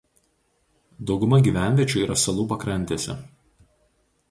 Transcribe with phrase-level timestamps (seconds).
[1.09, 3.19] Dauguma gyvenviečių yra salų pakrantėse.